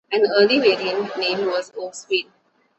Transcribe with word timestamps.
An 0.11 0.25
early 0.31 0.57
variant 0.59 1.15
name 1.15 1.45
was 1.45 1.71
Oaksville. 1.77 2.31